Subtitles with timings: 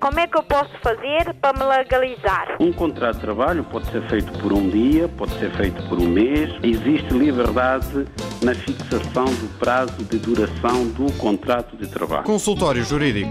[0.00, 2.56] Como é que eu posso fazer para me legalizar?
[2.58, 6.08] Um contrato de trabalho pode ser feito por um dia, pode ser feito por um
[6.08, 6.50] mês.
[6.62, 8.06] Existe liberdade
[8.42, 12.24] na fixação do prazo de duração do contrato de trabalho.
[12.24, 13.30] Consultório Jurídico.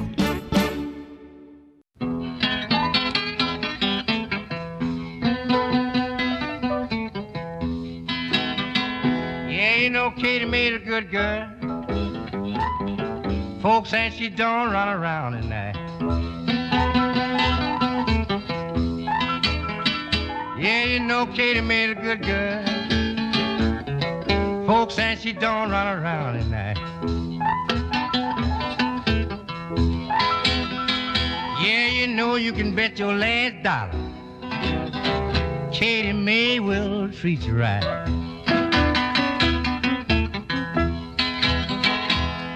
[11.11, 11.49] You.
[13.61, 15.88] Folks say she don't run around at night.
[20.59, 22.65] Yeah, you know Katie made a good girl.
[24.67, 26.77] Folks say she don't run around at night.
[31.63, 33.91] Yeah, you know you can bet your last dollar.
[35.71, 37.83] Katie May will treat you right.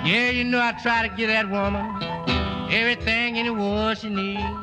[0.06, 2.04] Yeah, you know I try to get that woman
[2.74, 4.63] everything in the world she needs.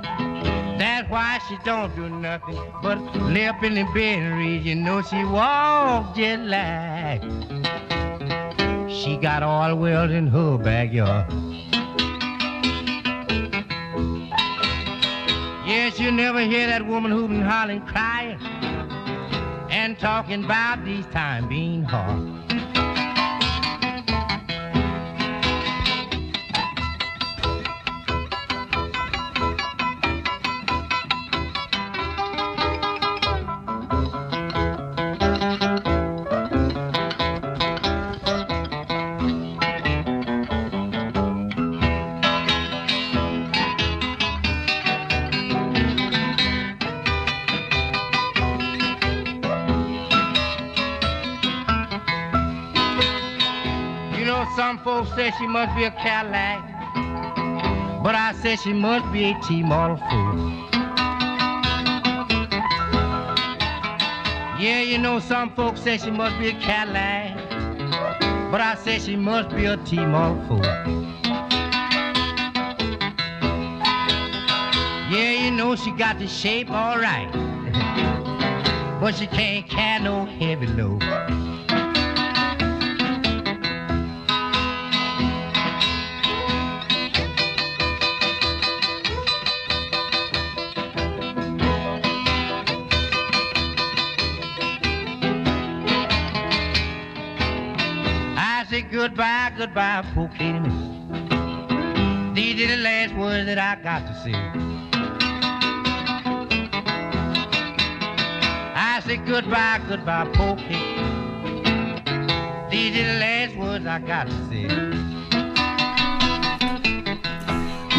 [0.81, 2.97] That's why she don't do nothing but
[3.29, 4.65] lay up in the bed and read.
[4.65, 7.21] You know she walks just like
[8.89, 11.31] she got all world in her backyard.
[15.67, 18.39] Yes, you never hear that woman hooping, hollering, crying,
[19.71, 22.50] and talking about these times being hard.
[55.31, 56.63] Say she must be a Cadillac,
[58.03, 60.51] but I say she must be a T-model fool.
[64.61, 67.37] Yeah, you know, some folks say she must be a Cadillac,
[68.51, 70.63] but I say she must be a T-model fool.
[75.13, 77.31] Yeah, you know, she got the shape all right,
[79.01, 81.50] but she can't carry no heavy load.
[99.61, 102.35] Goodbye, poor Katie Mae.
[102.35, 104.33] These are the last words that I got to say.
[108.75, 110.27] I say goodbye, goodbye,
[110.57, 110.97] Katie.
[112.71, 114.67] These are the last words I got to say.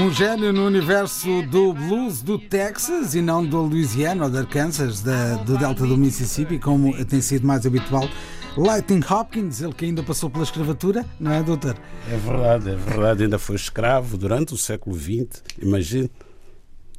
[0.02, 5.02] Um gênio no universo do blues do Texas e não do Louisiana ou de Arkansas,
[5.02, 8.10] da- do delta do Mississippi, como tem sido mais habitual.
[8.58, 11.78] Lightning Hopkins, ele que ainda passou pela escravatura, não é, doutor?
[12.10, 13.24] É verdade, é verdade.
[13.24, 15.42] Ainda foi escravo durante o século XX.
[15.62, 16.12] Imagine,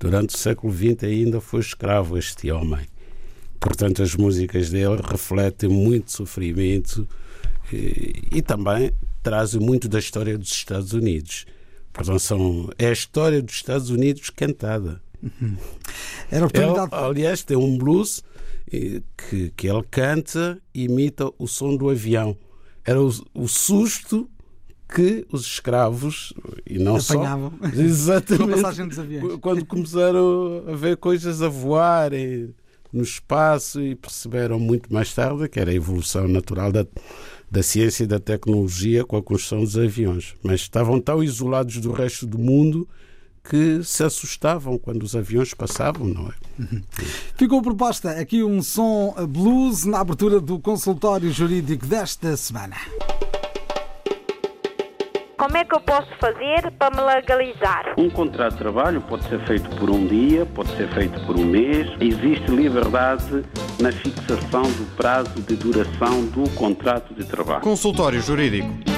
[0.00, 2.86] durante o século XX ainda foi escravo este homem.
[3.60, 7.06] Portanto, as músicas dele refletem muito sofrimento
[7.72, 8.90] e, e também
[9.22, 11.44] trazem muito da história dos Estados Unidos.
[11.92, 15.00] Portanto, são, é a história dos Estados Unidos cantada.
[16.30, 16.90] Era a Ele, oportunidade.
[16.92, 18.24] aliás, tem um blues
[19.16, 22.36] que, que ele canta e imita o som do avião.
[22.84, 24.28] Era o, o susto
[24.88, 26.32] que os escravos
[26.66, 27.52] e não Apanhavam.
[27.60, 32.48] só exatamente quando começaram a ver coisas a voar eh,
[32.92, 36.86] no espaço e perceberam muito mais tarde que era a evolução natural da,
[37.50, 40.34] da ciência e da tecnologia com a construção dos aviões.
[40.42, 42.86] Mas estavam tão isolados do resto do mundo
[43.42, 46.32] que se assustavam quando os aviões passavam, não é?
[47.36, 52.76] Ficou proposta aqui um som blues na abertura do consultório jurídico desta semana.
[55.42, 57.94] Como é que eu posso fazer para me legalizar?
[57.98, 61.44] Um contrato de trabalho pode ser feito por um dia, pode ser feito por um
[61.44, 61.88] mês.
[62.00, 63.44] Existe liberdade
[63.80, 67.60] na fixação do prazo de duração do contrato de trabalho.
[67.60, 68.91] Consultório Jurídico.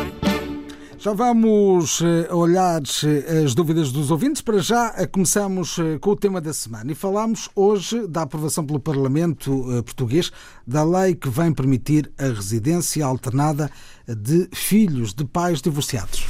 [1.05, 4.41] Já vamos eh, olhar eh, as dúvidas dos ouvintes.
[4.41, 8.81] Para já, eh, começamos com o tema da semana e falamos hoje da aprovação pelo
[8.81, 9.51] Parlamento
[9.85, 10.33] português
[10.67, 13.71] da lei que vem permitir a residência alternada
[14.09, 16.25] de filhos de pais divorciados.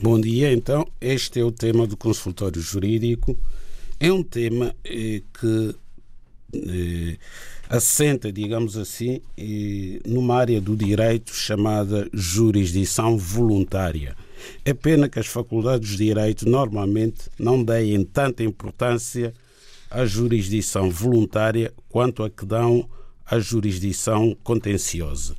[0.00, 0.86] Bom dia, então.
[0.98, 3.36] Este é o tema do consultório jurídico.
[4.00, 5.76] É um tema que
[7.72, 9.22] assenta, digamos assim,
[10.04, 14.14] numa área do direito chamada jurisdição voluntária.
[14.62, 19.32] É pena que as faculdades de Direito normalmente não deem tanta importância
[19.90, 22.86] à jurisdição voluntária quanto a que dão
[23.24, 25.34] à jurisdição contenciosa.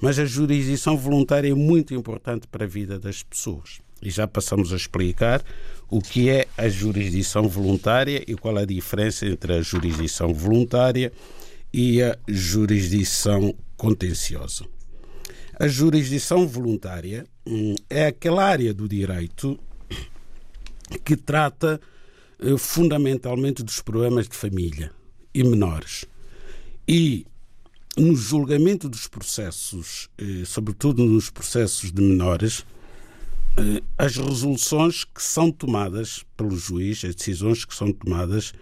[0.00, 3.78] Mas a jurisdição voluntária é muito importante para a vida das pessoas.
[4.02, 5.44] E já passamos a explicar
[5.88, 11.12] o que é a jurisdição voluntária e qual a diferença entre a jurisdição voluntária
[11.72, 14.64] e a jurisdição contenciosa.
[15.58, 19.58] A jurisdição voluntária hum, é aquela área do direito
[21.04, 21.80] que trata
[22.40, 24.92] eh, fundamentalmente dos problemas de família
[25.34, 26.04] e menores.
[26.86, 27.26] E
[27.96, 32.64] no julgamento dos processos, eh, sobretudo nos processos de menores,
[33.56, 38.52] eh, as resoluções que são tomadas pelo juiz, as decisões que são tomadas,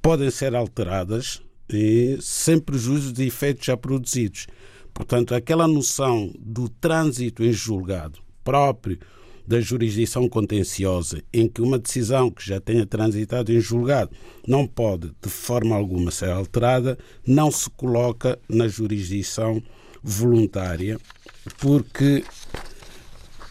[0.00, 1.42] podem ser alteradas
[2.20, 4.46] sem prejuízo de efeitos já produzidos.
[4.92, 8.98] Portanto, aquela noção do trânsito em julgado próprio
[9.46, 14.10] da jurisdição contenciosa, em que uma decisão que já tenha transitado em julgado
[14.46, 19.62] não pode, de forma alguma, ser alterada, não se coloca na jurisdição
[20.02, 20.98] voluntária,
[21.58, 22.24] porque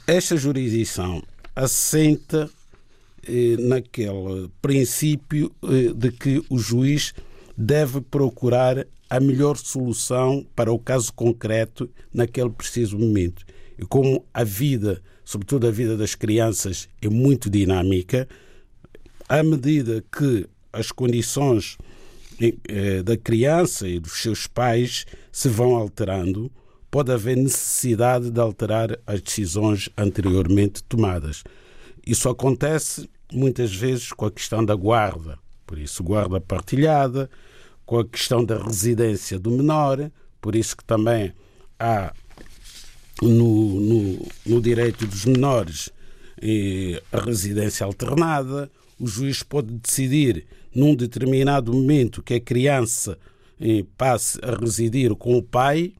[0.07, 1.21] esta jurisdição
[1.55, 2.49] assenta
[3.27, 7.13] eh, naquele princípio eh, de que o juiz
[7.57, 13.45] deve procurar a melhor solução para o caso concreto naquele preciso momento.
[13.77, 18.27] E como a vida, sobretudo a vida das crianças, é muito dinâmica,
[19.29, 21.77] à medida que as condições
[22.67, 26.51] eh, da criança e dos seus pais se vão alterando,
[26.89, 31.43] pode haver necessidade de alterar as decisões anteriormente tomadas.
[32.05, 37.29] Isso acontece muitas vezes com a questão da guarda, por isso, guarda partilhada,
[37.85, 41.33] com a questão da residência do menor, por isso que também
[41.79, 42.13] há
[43.21, 45.89] no, no, no direito dos menores
[46.41, 48.69] eh, a residência alternada.
[48.99, 53.17] O juiz pode decidir num determinado momento que a criança
[53.59, 55.93] eh, passe a residir com o pai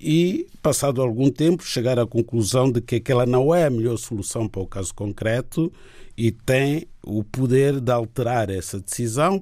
[0.00, 4.48] e, passado algum tempo, chegar à conclusão de que aquela não é a melhor solução
[4.48, 5.72] para o caso concreto
[6.18, 9.40] e tem o poder de alterar essa decisão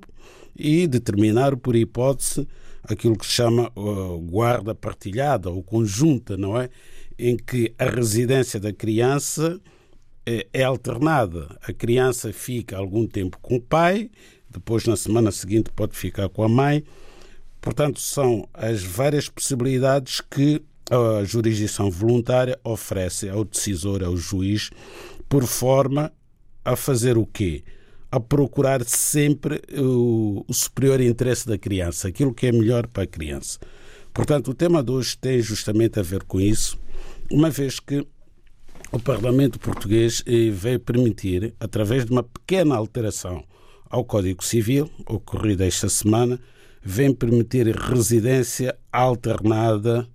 [0.54, 2.46] e determinar, por hipótese,
[2.84, 6.68] aquilo que se chama uh, guarda partilhada ou conjunta, não é?
[7.18, 9.58] Em que a residência da criança
[10.26, 11.56] é, é alternada.
[11.66, 14.10] A criança fica algum tempo com o pai,
[14.50, 16.84] depois na semana seguinte pode ficar com a mãe.
[17.58, 24.68] Portanto, são as várias possibilidades que a jurisdição voluntária oferece ao decisor, ao juiz,
[25.26, 26.12] por forma
[26.66, 27.62] a fazer o quê?
[28.10, 33.06] a procurar sempre o, o, superior interesse da criança, aquilo que é melhor para a
[33.06, 33.58] criança.
[34.14, 36.78] Portanto, o tema de hoje tem justamente a ver com isso,
[37.30, 38.06] uma vez que
[38.92, 43.44] o Parlamento português eh, veio permitir, através de uma pequena alteração
[43.90, 46.40] ao Código Civil, ocorrida esta semana,
[46.82, 50.08] vem permitir residência alternada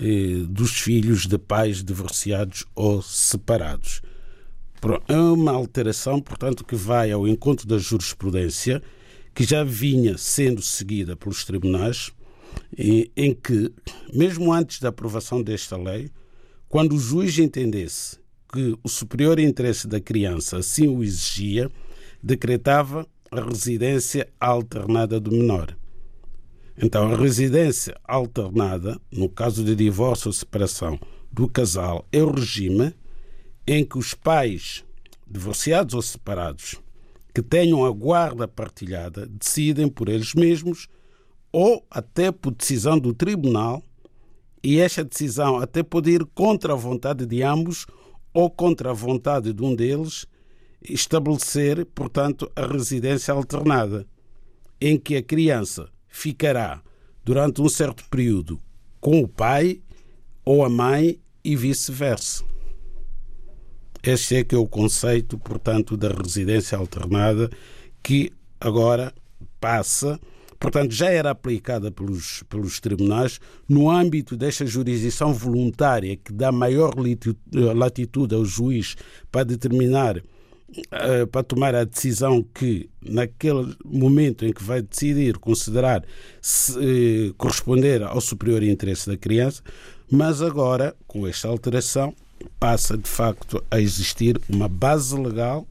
[0.00, 4.00] eh, dos filhos de pais divorciados ou separados.
[5.08, 8.82] É uma alteração, portanto, que vai ao encontro da jurisprudência
[9.34, 12.12] que já vinha sendo seguida pelos tribunais,
[12.76, 13.72] em que,
[14.12, 16.10] mesmo antes da aprovação desta lei,
[16.68, 18.18] quando o juiz entendesse
[18.52, 21.70] que o superior interesse da criança assim o exigia,
[22.22, 25.76] decretava a residência alternada do menor.
[26.76, 30.98] Então, a residência alternada, no caso de divórcio ou separação
[31.32, 32.94] do casal, é o regime
[33.66, 34.84] em que os pais,
[35.26, 36.76] divorciados ou separados,
[37.34, 40.86] que tenham a guarda partilhada, decidem por eles mesmos
[41.50, 43.82] ou até por decisão do tribunal,
[44.62, 47.86] e esta decisão até pode ir contra a vontade de ambos
[48.32, 50.26] ou contra a vontade de um deles,
[50.82, 54.06] estabelecer, portanto, a residência alternada,
[54.80, 56.82] em que a criança ficará
[57.24, 58.60] durante um certo período
[59.00, 59.80] com o pai
[60.44, 62.53] ou a mãe e vice-versa.
[64.06, 67.50] Este é que é o conceito, portanto, da residência alternada
[68.02, 68.30] que
[68.60, 69.14] agora
[69.58, 70.20] passa,
[70.60, 76.92] portanto, já era aplicada pelos, pelos tribunais no âmbito desta jurisdição voluntária que dá maior
[77.74, 78.94] latitude ao juiz
[79.32, 80.22] para determinar
[80.90, 86.04] eh, para tomar a decisão que, naquele momento em que vai decidir, considerar
[86.42, 89.62] se, eh, corresponder ao superior interesse da criança,
[90.10, 92.14] mas agora, com esta alteração,
[92.58, 95.66] passa de facto a existir uma base legal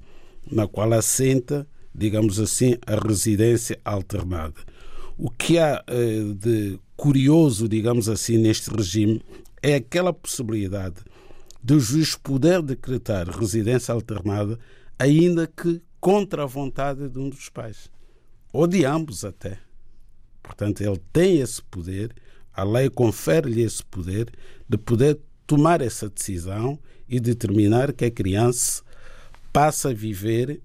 [0.51, 4.55] na qual assenta, digamos assim, a residência alternada.
[5.17, 9.21] O que há eh, de curioso, digamos assim, neste regime
[9.61, 10.95] é aquela possibilidade
[11.61, 14.59] do juiz poder decretar residência alternada,
[14.99, 17.89] ainda que contra a vontade de um dos pais,
[18.51, 19.57] ou de ambos até.
[20.41, 22.13] Portanto, ele tem esse poder,
[22.53, 24.29] a lei confere-lhe esse poder
[24.67, 25.19] de poder
[25.53, 28.81] tomar essa decisão e determinar que a criança
[29.51, 30.59] passa a viver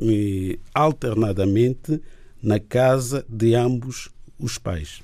[0.00, 2.00] eh, alternadamente
[2.40, 5.02] na casa de ambos os pais.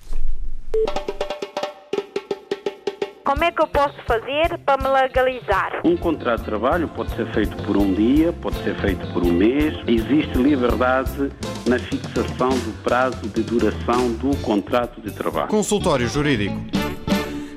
[3.24, 5.80] Como é que eu posso fazer para me legalizar?
[5.84, 9.32] Um contrato de trabalho pode ser feito por um dia, pode ser feito por um
[9.32, 9.74] mês.
[9.88, 11.32] Existe liberdade
[11.66, 15.48] na fixação do prazo de duração do contrato de trabalho.
[15.48, 16.54] Consultório Jurídico.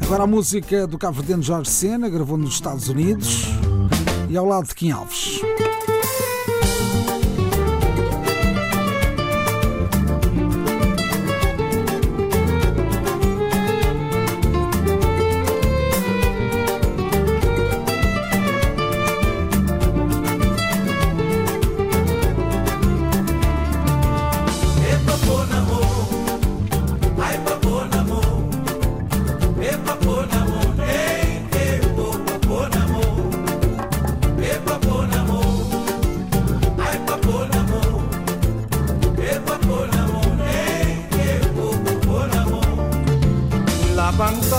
[0.02, 3.46] Agora a música do Cabo Verde Jorge Sena, gravou nos Estados Unidos
[4.28, 5.40] e ao lado de Kim Alves.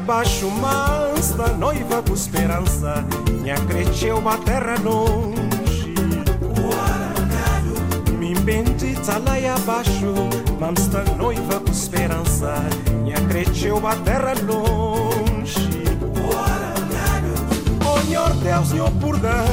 [0.00, 3.04] abaixo, mas da noiva com esperança,
[3.40, 5.94] minha cresceu a terra longe.
[8.18, 10.14] Me bendita lá abaixo,
[10.58, 12.54] mas da noiva com esperança,
[13.02, 15.68] minha cresceu a terra longe.
[17.86, 19.44] Oh, Senhor Deus, meu perdão,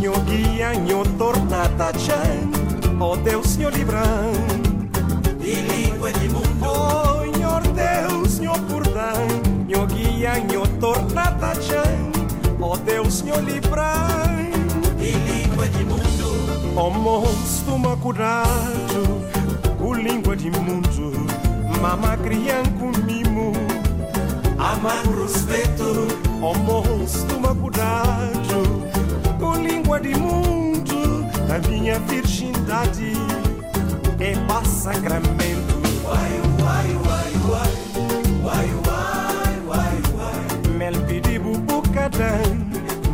[0.00, 1.92] meu guia, meu tornada,
[3.00, 4.57] oh Deus, meu livrão,
[12.88, 13.84] Deus, meu livrão,
[14.96, 16.74] de língua de mundo.
[16.74, 19.22] Oh, monstro, uma curado,
[19.78, 21.12] o língua de mundo,
[21.82, 23.52] mama criança comigo,
[24.58, 26.08] ama por respeito,
[26.40, 28.82] oh, monstro, uma curado,
[29.38, 33.12] o língua de mundo, a minha virgindade
[34.18, 35.76] é para sacramento.
[36.06, 37.70] Uai, uai, uai, uai,
[38.44, 40.72] uai, uai, uai, uai.
[40.78, 41.38] Mel pedi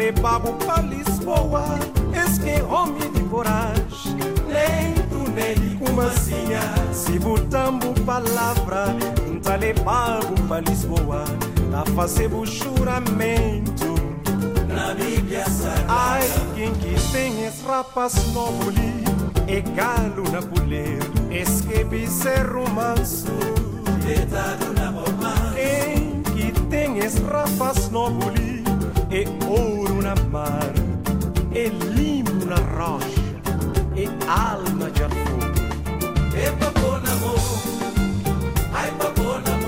[0.00, 1.62] Levado pra Lisboa.
[2.14, 4.16] Esse homem de coragem
[4.48, 8.96] Nem tu nem kumazinha Se botamos palavra
[9.42, 11.24] Tá levado pra Lisboa.
[11.70, 13.94] Tá fazendo juramento.
[14.68, 15.84] Na Bíblia Sagrada.
[15.86, 19.04] Ai, quem que tem esse rapaz novo ali?
[19.48, 23.26] É galo na puleira Esquebe ser manso
[24.02, 25.34] Deitado na bomba.
[25.54, 28.59] Quem que tem esse rapaz novo ali
[29.12, 30.72] É ouro na mar
[31.52, 33.20] É limbo na rocha
[33.96, 37.34] É alma de fogo É pra pôr na mão
[38.72, 39.60] Ai pra pôr na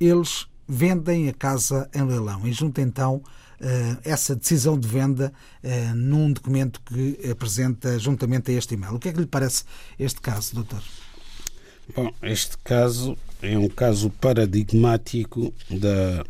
[0.00, 3.22] eles vendem a casa em leilão e junta então
[3.60, 8.94] eh, essa decisão de venda eh, num documento que apresenta juntamente a este e-mail.
[8.94, 9.64] O que é que lhe parece
[9.98, 10.82] este caso, doutor?
[11.94, 16.24] Bom, este caso é um caso paradigmático da,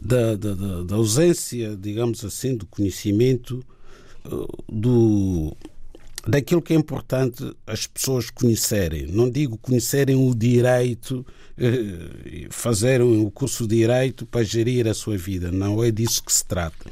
[0.00, 3.64] da, da, da- ausência, digamos assim, do conhecimento
[4.26, 5.56] uh, do,
[6.26, 9.06] daquilo que é importante as pessoas conhecerem.
[9.06, 11.26] Não digo conhecerem o direito,
[11.58, 15.50] eh, fazerem o curso de direito para gerir a sua vida.
[15.50, 16.90] Não é disso que se trata.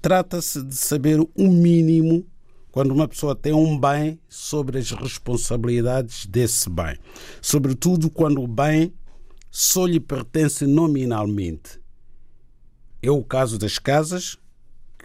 [0.00, 2.24] Trata-se de saber o mínimo
[2.70, 6.96] quando uma pessoa tem um bem sobre as responsabilidades desse bem.
[7.40, 8.92] Sobretudo quando o bem
[9.50, 11.80] só lhe pertence nominalmente.
[13.02, 14.36] É o caso das casas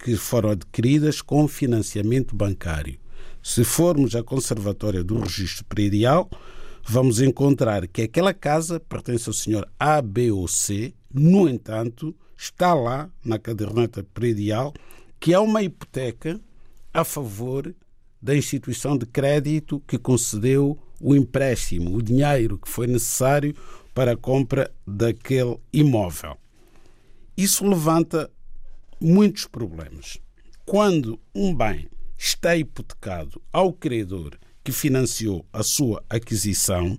[0.04, 2.99] que foram adquiridas com financiamento bancário.
[3.43, 6.29] Se formos à Conservatória do Registro Predial,
[6.88, 12.73] vamos encontrar que aquela casa pertence ao senhor A, B ou C, no entanto, está
[12.73, 14.73] lá na caderneta predial
[15.19, 16.39] que é uma hipoteca
[16.93, 17.75] a favor
[18.21, 23.53] da instituição de crédito que concedeu o empréstimo, o dinheiro que foi necessário
[23.93, 26.38] para a compra daquele imóvel.
[27.36, 28.32] Isso levanta
[29.01, 30.17] muitos problemas.
[30.65, 36.97] Quando um bem está hipotecado ao credor que financiou a sua aquisição,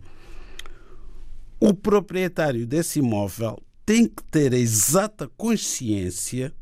[1.58, 6.52] o proprietário desse imóvel tem que ter a exata consciência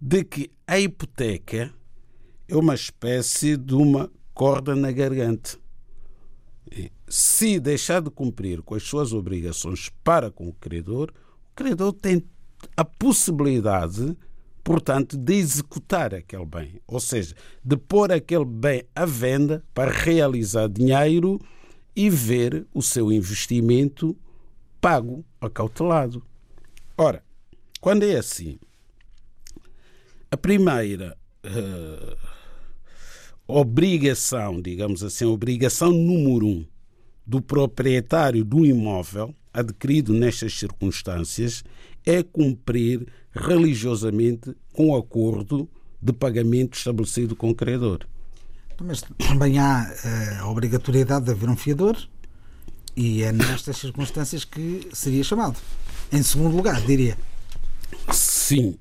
[0.00, 1.72] de que a hipoteca
[2.48, 5.58] é uma espécie de uma corda na garganta.
[7.08, 11.12] Se deixar de cumprir com as suas obrigações para com o credor,
[11.50, 12.22] o credor tem
[12.76, 14.16] a possibilidade,
[14.62, 20.68] portanto, de executar aquele bem, ou seja, de pôr aquele bem à venda para realizar
[20.68, 21.40] dinheiro
[21.94, 24.16] e ver o seu investimento
[24.80, 26.22] pago, acautelado.
[26.96, 27.22] Ora,
[27.80, 28.58] quando é assim,
[30.30, 32.16] a primeira eh,
[33.46, 36.66] obrigação, digamos assim, obrigação número um
[37.26, 41.62] do proprietário do imóvel adquirido nestas circunstâncias
[42.04, 45.68] é cumprir religiosamente com o acordo
[46.00, 48.00] de pagamento estabelecido com o credor.
[48.80, 51.96] Mas também há eh, a obrigatoriedade de haver um fiador
[52.96, 55.56] e é nestas circunstâncias que seria chamado.
[56.10, 57.16] Em segundo lugar, diria.
[58.10, 58.76] Sim,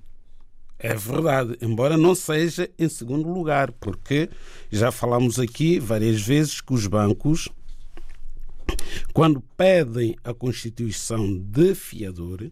[0.78, 4.30] é verdade, embora não seja em segundo lugar, porque
[4.72, 7.48] já falamos aqui várias vezes que os bancos,
[9.14, 12.50] quando pedem a constituição de fiador,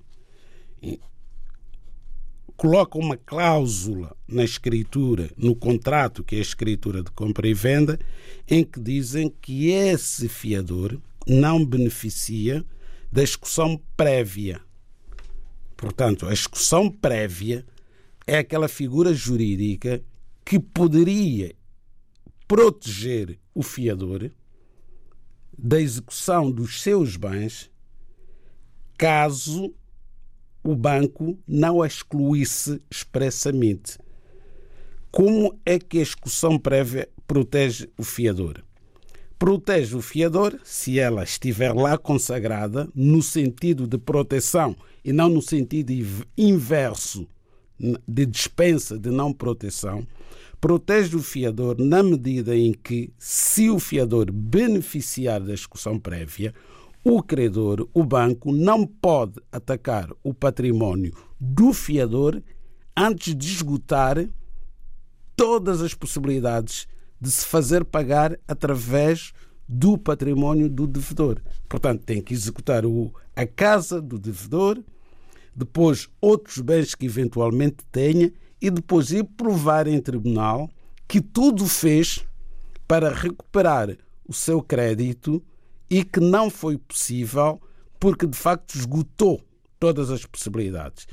[2.60, 7.98] colocam uma cláusula na escritura, no contrato, que é a escritura de compra e venda,
[8.50, 12.66] em que dizem que esse fiador não beneficia
[13.10, 14.60] da execução prévia.
[15.78, 17.66] Portanto, a execução prévia
[18.28, 20.04] é aquela figura jurídica
[20.44, 21.56] que poderia
[22.46, 24.30] proteger o fiador
[25.58, 27.72] da execução dos seus bens
[28.98, 29.74] caso
[30.70, 33.98] o banco não a excluísse expressamente.
[35.10, 38.64] Como é que a execução prévia protege o fiador?
[39.40, 45.42] Protege o fiador se ela estiver lá consagrada no sentido de proteção e não no
[45.42, 45.92] sentido
[46.38, 47.28] inverso
[48.08, 50.06] de dispensa de não proteção.
[50.62, 56.54] Protege o fiador na medida em que, se o fiador beneficiar da execução prévia,
[57.04, 62.42] o credor, o banco, não pode atacar o património do fiador
[62.96, 64.28] antes de esgotar
[65.36, 66.88] todas as possibilidades
[67.20, 69.32] de se fazer pagar através
[69.68, 71.42] do património do devedor.
[71.68, 74.84] Portanto, tem que executar o, a casa do devedor,
[75.56, 78.32] depois outros bens que eventualmente tenha
[78.62, 80.70] e depois ir provar em tribunal
[81.08, 82.26] que tudo fez
[82.88, 83.96] para recuperar
[84.28, 85.42] o seu crédito
[85.90, 87.60] e que não foi possível
[88.00, 89.42] porque de facto esgotou
[89.80, 91.08] todas as possibilidades.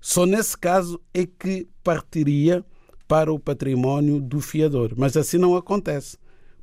[0.00, 2.64] Só nesse caso é que partiria
[3.06, 4.92] para o património do fiador.
[4.96, 6.16] Mas assim não acontece.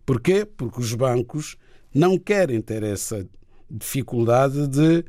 [0.05, 0.45] Porquê?
[0.45, 1.57] Porque os bancos
[1.93, 3.27] não querem ter essa
[3.69, 5.03] dificuldade de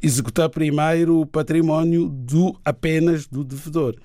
[0.00, 3.96] executar primeiro o património do apenas do devedor.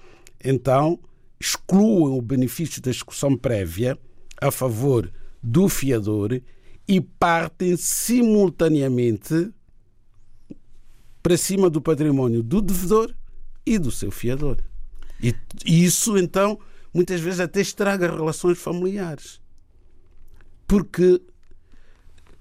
[0.43, 0.99] Então,
[1.39, 3.97] excluem o benefício da execução prévia
[4.41, 6.41] a favor do fiador
[6.87, 9.51] e partem simultaneamente
[11.21, 13.13] para cima do património do devedor
[13.65, 14.57] e do seu fiador.
[15.21, 16.57] E isso, então,
[16.93, 19.41] muitas vezes até estraga relações familiares.
[20.65, 21.21] Porque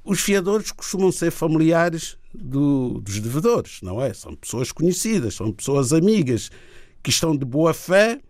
[0.04, 4.14] os fiadores costumam ser familiares do, dos devedores, não é?
[4.14, 6.50] São pessoas conhecidas, são pessoas amigas
[7.02, 8.20] que estão de boa fé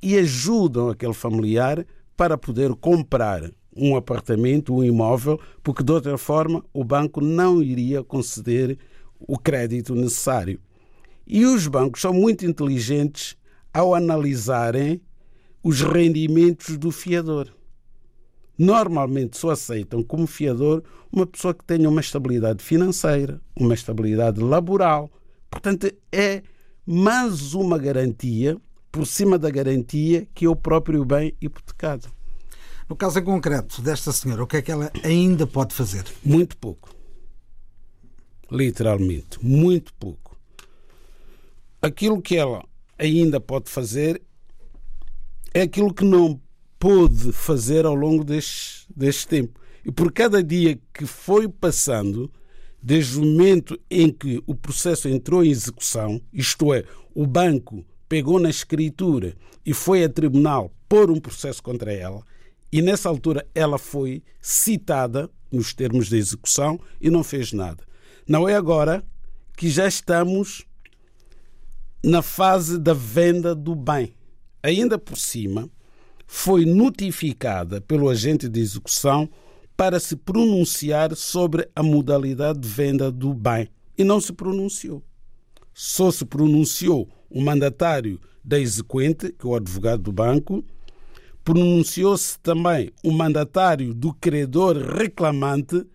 [0.00, 1.84] e ajudam aquele familiar
[2.16, 8.02] para poder comprar um apartamento, um imóvel, porque de outra forma o banco não iria
[8.02, 8.78] conceder
[9.20, 10.60] o crédito necessário.
[11.26, 13.36] E os bancos são muito inteligentes
[13.72, 15.00] ao analisarem
[15.62, 17.52] os rendimentos do fiador.
[18.58, 25.10] Normalmente só aceitam como fiador uma pessoa que tenha uma estabilidade financeira, uma estabilidade laboral.
[25.50, 26.42] Portanto, é
[26.86, 28.56] mais uma garantia,
[28.90, 32.15] por cima da garantia, que é o próprio bem hipotecado.
[32.88, 36.04] No caso em concreto desta senhora, o que é que ela ainda pode fazer?
[36.24, 36.94] Muito pouco.
[38.50, 40.36] Literalmente, muito pouco.
[41.82, 42.64] Aquilo que ela
[42.96, 44.22] ainda pode fazer
[45.52, 46.40] é aquilo que não
[46.78, 49.60] pôde fazer ao longo deste, deste tempo.
[49.84, 52.30] E por cada dia que foi passando,
[52.80, 58.38] desde o momento em que o processo entrou em execução, isto é, o banco pegou
[58.38, 62.22] na escritura e foi a tribunal pôr um processo contra ela,
[62.76, 67.82] e nessa altura ela foi citada nos termos de execução e não fez nada.
[68.28, 69.02] Não é agora
[69.56, 70.66] que já estamos
[72.04, 74.12] na fase da venda do bem.
[74.62, 75.70] Ainda por cima,
[76.26, 79.26] foi notificada pelo agente de execução
[79.74, 85.02] para se pronunciar sobre a modalidade de venda do bem e não se pronunciou.
[85.72, 90.62] Só se pronunciou o mandatário da exequente, que é o advogado do banco,
[91.46, 95.86] pronunciou-se também o mandatário do credor reclamante,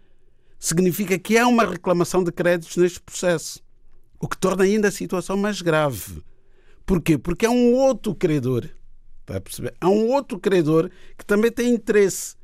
[0.58, 3.62] significa que há uma reclamação de créditos neste processo,
[4.18, 6.24] o que torna ainda a situação mais grave.
[6.86, 7.18] Porquê?
[7.18, 8.64] Porque há um outro credor,
[9.20, 9.74] está a perceber?
[9.82, 12.38] Há um outro credor que também tem interesse.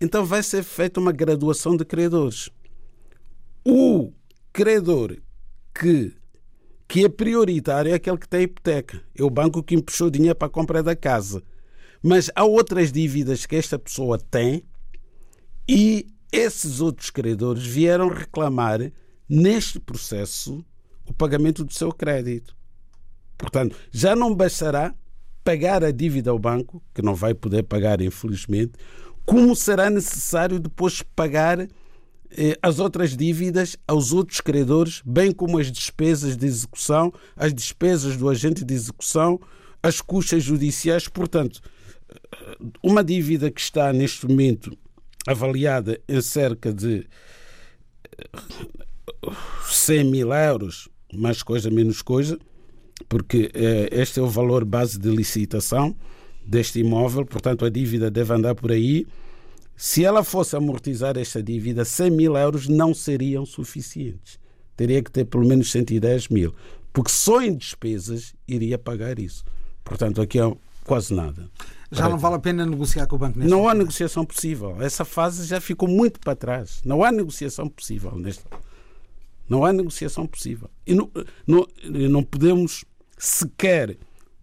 [0.00, 2.48] Então vai ser feita uma graduação de credores.
[3.62, 4.10] O
[4.54, 5.18] credor
[5.78, 6.16] que,
[6.88, 9.02] que é prioritário é aquele que tem hipoteca.
[9.14, 11.42] É o banco que emprestou dinheiro para a compra da casa
[12.04, 14.62] mas há outras dívidas que esta pessoa tem
[15.66, 18.92] e esses outros credores vieram reclamar
[19.26, 20.62] neste processo
[21.06, 22.54] o pagamento do seu crédito.
[23.38, 24.94] Portanto, já não bastará
[25.42, 28.72] pagar a dívida ao banco, que não vai poder pagar, infelizmente,
[29.24, 35.72] como será necessário depois pagar eh, as outras dívidas aos outros credores, bem como as
[35.72, 39.40] despesas de execução, as despesas do agente de execução,
[39.82, 41.08] as custas judiciais.
[41.08, 41.62] Portanto,
[42.82, 44.76] uma dívida que está neste momento
[45.26, 47.06] avaliada em cerca de
[49.70, 52.38] 100 eh, mil euros, mais coisa, menos coisa,
[53.08, 55.94] porque eh, este é o valor base de licitação
[56.44, 59.06] deste imóvel, portanto a dívida deve andar por aí.
[59.76, 64.38] Se ela fosse amortizar esta dívida, 100 mil euros não seriam suficientes.
[64.76, 66.54] Teria que ter pelo menos 110 mil,
[66.92, 69.44] porque só em despesas iria pagar isso.
[69.82, 71.48] Portanto, aqui é quase nada.
[71.94, 74.76] Já não vale a pena negociar com o banco neste Não há negociação possível.
[74.80, 76.80] Essa fase já ficou muito para trás.
[76.84, 78.48] Não há negociação possível nesta.
[79.48, 80.70] Não há negociação possível.
[80.86, 81.10] E não,
[81.46, 81.66] não,
[82.10, 82.84] não podemos
[83.18, 83.96] sequer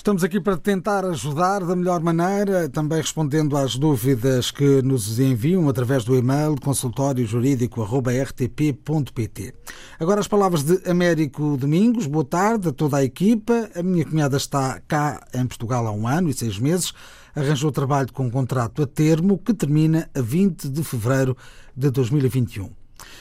[0.00, 5.68] Estamos aqui para tentar ajudar da melhor maneira, também respondendo às dúvidas que nos enviam
[5.68, 9.54] através do e-mail consultóriojurídico.rtp.pt.
[10.00, 12.06] Agora as palavras de Américo Domingos.
[12.06, 13.68] Boa tarde a toda a equipa.
[13.76, 16.94] A minha cunhada está cá em Portugal há um ano e seis meses.
[17.36, 21.36] Arranjou trabalho com um contrato a termo que termina a 20 de fevereiro
[21.76, 22.79] de 2021.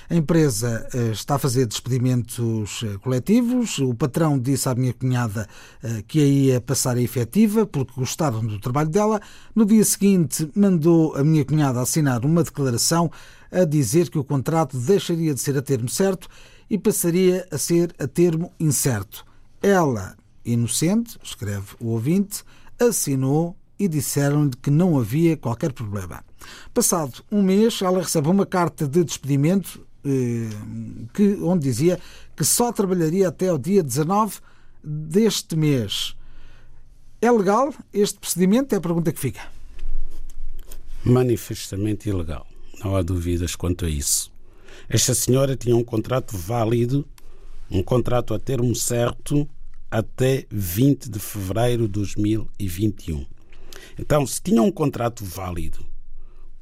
[0.10, 3.78] A empresa eh, está a fazer despedimentos eh, coletivos.
[3.80, 5.48] O patrão disse à minha cunhada
[5.84, 9.22] eh, que a ia passar a efetiva porque gostaram do trabalho dela.
[9.54, 13.12] No dia seguinte, mandou a minha cunhada assinar uma declaração
[13.52, 16.28] a dizer que o contrato deixaria de ser a termo certo
[16.70, 19.26] e passaria a ser a termo incerto.
[19.62, 20.16] Ela,
[20.46, 22.44] inocente, escreve o ouvinte,
[22.80, 26.24] assinou e disseram-lhe que não havia qualquer problema.
[26.74, 30.50] Passado um mês, ela recebe uma carta de despedimento eh,
[31.14, 32.00] que, onde dizia
[32.36, 34.40] que só trabalharia até o dia 19
[34.84, 36.16] deste mês.
[37.22, 38.74] É legal este procedimento?
[38.74, 39.42] É a pergunta que fica.
[41.04, 42.48] Manifestamente ilegal.
[42.84, 44.32] Não há dúvidas quanto a isso.
[44.88, 47.06] Esta senhora tinha um contrato válido,
[47.70, 49.48] um contrato a termo certo,
[49.92, 53.26] até 20 de fevereiro de 2021.
[53.98, 55.89] Então, se tinha um contrato válido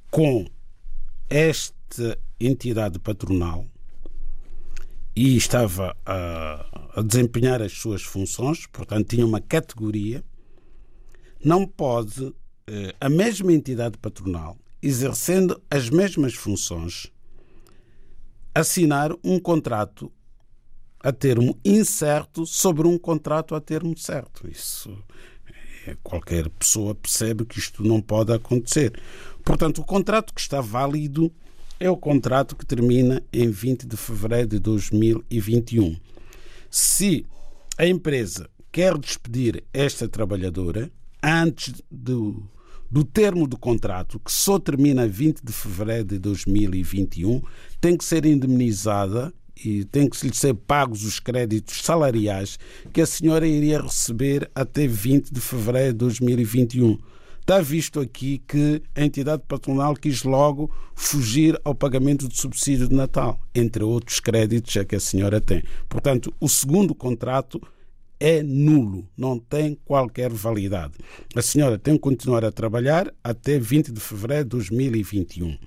[0.10, 0.46] com
[1.30, 3.66] esta entidade patronal
[5.16, 10.24] e estava a, a, desempenhar as suas funções, portanto, tinha uma categoria,
[11.44, 12.34] não pode
[12.68, 17.12] eh, a mesma entidade patronal, exercendo as mesmas funções,
[18.54, 20.12] assinar um contrato
[21.00, 24.48] a termo incerto sobre um contrato a termo certo.
[24.48, 25.04] Isso
[26.04, 29.00] qualquer pessoa percebe que isto não pode acontecer.
[29.44, 31.32] Portanto, o contrato que está válido
[31.80, 35.96] é o contrato que termina em 20 de fevereiro de 2021.
[36.70, 37.26] Se
[37.78, 42.44] a empresa quer despedir esta trabalhadora antes do,
[42.90, 47.42] do termo do contrato, que só termina 20 de fevereiro de 2021,
[47.80, 52.58] tem que ser indemnizada e tem que lhe ser pagos os créditos salariais
[52.92, 56.98] que a senhora iria receber até 20 de fevereiro de 2021.
[57.40, 62.94] Está visto aqui que a entidade patronal quis logo fugir ao pagamento do subsídio de
[62.94, 65.64] Natal, entre outros créditos que a senhora tem.
[65.88, 67.62] Portanto, o segundo contrato
[68.20, 70.96] é nulo, não tem qualquer validade.
[71.36, 75.58] A senhora tem que continuar a trabalhar até 20 de fevereiro de 2021.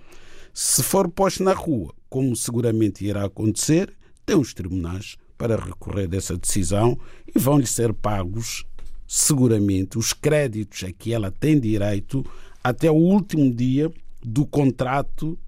[0.52, 3.94] Se for posto na rua, como seguramente irá acontecer,
[4.26, 6.98] tem os tribunais para recorrer dessa decisão
[7.34, 8.66] e vão-lhe ser pagos
[9.06, 12.24] seguramente os créditos a que ela tem direito
[12.62, 13.90] até o último dia
[14.22, 15.38] do contrato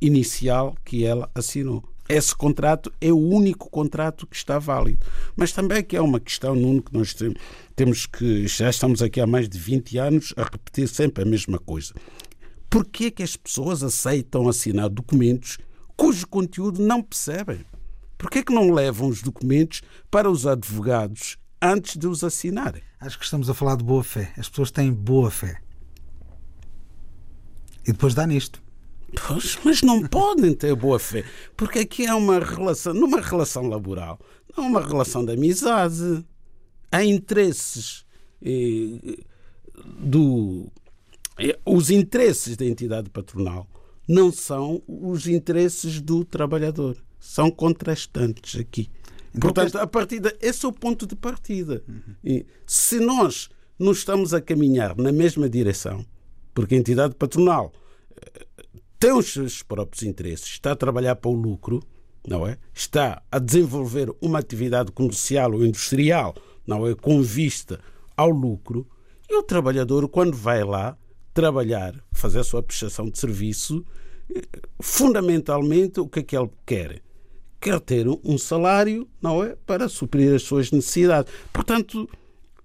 [0.00, 1.82] inicial que ela assinou.
[2.08, 5.04] Esse contrato é o único contrato que está válido.
[5.36, 7.14] Mas também aqui é uma questão, Nuno, que nós
[7.74, 8.46] temos que.
[8.46, 11.94] Já estamos aqui há mais de 20 anos a repetir sempre a mesma coisa.
[12.68, 15.58] Por que, que as pessoas aceitam assinar documentos
[16.02, 17.64] cujo conteúdo não percebem?
[18.18, 22.82] Por que, que não levam os documentos para os advogados antes de os assinarem?
[22.98, 24.32] Acho que estamos a falar de boa fé.
[24.36, 25.62] As pessoas têm boa fé.
[27.86, 28.60] E depois dá nisto.
[29.28, 31.24] Pois, mas não podem ter boa fé,
[31.56, 34.18] porque aqui é uma relação, numa relação laboral,
[34.56, 36.26] não é uma relação de amizade.
[36.90, 38.04] Há interesses
[38.44, 39.18] eh,
[40.00, 40.66] do.
[41.38, 43.68] Eh, os interesses da entidade patronal
[44.12, 46.98] não são os interesses do trabalhador.
[47.18, 48.90] São contrastantes aqui.
[49.34, 51.82] Então, Portanto, a partida, esse é o ponto de partida.
[51.88, 52.14] Uhum.
[52.22, 53.48] E se nós
[53.78, 56.04] não estamos a caminhar na mesma direção,
[56.52, 57.72] porque a entidade patronal
[59.00, 61.82] tem os seus próprios interesses, está a trabalhar para o lucro,
[62.28, 62.58] não é?
[62.74, 66.34] Está a desenvolver uma atividade comercial ou industrial,
[66.66, 66.94] não é?
[66.94, 67.80] Com vista
[68.14, 68.86] ao lucro,
[69.28, 70.98] e o trabalhador, quando vai lá
[71.32, 74.01] trabalhar, fazer a sua prestação de serviço, eh,
[74.80, 77.02] fundamentalmente o que é que ele quer?
[77.60, 79.56] Quer ter um salário, não é?
[79.66, 81.32] Para suprir as suas necessidades.
[81.52, 82.08] Portanto,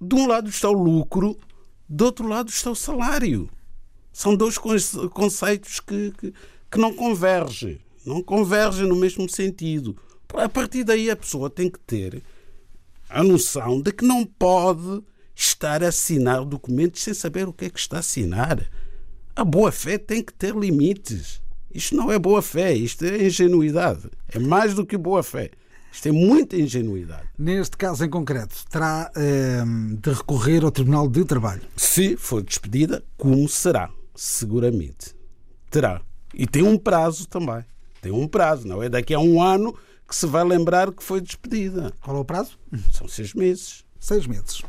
[0.01, 1.37] de um lado está o lucro,
[1.87, 3.49] do outro lado está o salário.
[4.11, 6.33] São dois conceitos que, que,
[6.71, 7.79] que não convergem.
[8.05, 9.95] Não convergem no mesmo sentido.
[10.33, 12.23] A partir daí a pessoa tem que ter
[13.09, 15.03] a noção de que não pode
[15.35, 18.69] estar a assinar documentos sem saber o que é que está a assinar.
[19.35, 21.41] A boa fé tem que ter limites.
[21.73, 24.09] Isto não é boa fé, isto é ingenuidade.
[24.29, 25.51] É mais do que boa fé.
[25.91, 27.27] Isto é muita ingenuidade.
[27.37, 29.63] Neste caso em concreto, terá eh,
[29.99, 31.63] de recorrer ao Tribunal de Trabalho?
[31.75, 33.89] Se for despedida, como será?
[34.15, 35.15] Seguramente.
[35.71, 36.01] Terá.
[36.33, 37.63] E tem um prazo também.
[38.01, 38.89] Tem um prazo, não é?
[38.89, 39.75] Daqui a um ano
[40.07, 41.91] que se vai lembrar que foi despedida.
[42.01, 42.57] Qual é o prazo?
[42.91, 43.83] São seis meses.
[43.99, 44.61] Seis meses.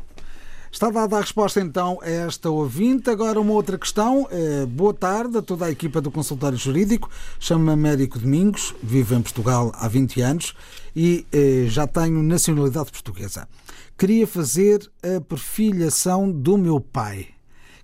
[0.71, 3.09] Está dada a resposta então a esta ouvinte.
[3.09, 4.27] Agora uma outra questão.
[4.31, 7.09] Eh, boa tarde a toda a equipa do consultório jurídico.
[7.39, 10.53] Chamo-me Américo Domingos, vivo em Portugal há 20 anos
[10.95, 13.47] e eh, já tenho nacionalidade portuguesa.
[13.97, 17.27] Queria fazer a perfilhação do meu pai.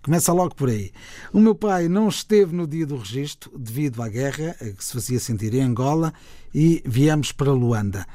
[0.03, 0.91] Começa logo por aí.
[1.33, 5.19] O meu pai não esteve no dia do registro devido à guerra que se fazia
[5.19, 6.13] sentir em Angola
[6.53, 8.05] e viemos para Luanda.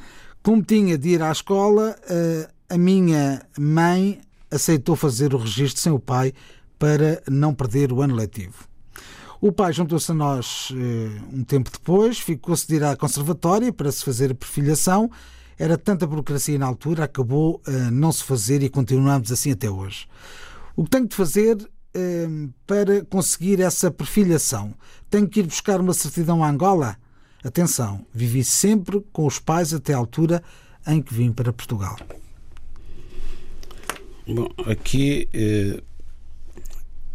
[0.45, 5.93] Como tinha de ir à escola, eh, a minha mãe aceitou fazer o registro sem
[5.93, 6.33] o pai
[6.79, 8.71] para não perder o ano letivo.
[9.41, 13.91] O pai juntou-se a nós eh, um tempo depois, ficou-se de ir à conservatória para
[13.91, 15.11] se fazer a perfilhação.
[15.59, 20.07] Era tanta burocracia na altura, acabou a não se fazer e continuamos assim até hoje.
[20.77, 21.57] O que tenho de fazer
[21.95, 22.29] eh,
[22.67, 24.75] para conseguir essa perfilhação?
[25.09, 26.99] Tenho que ir buscar uma certidão a Angola?
[27.43, 30.43] Atenção, vivi sempre com os pais até a altura
[30.87, 31.97] em que vim para Portugal.
[34.27, 35.83] Bom, aqui eh,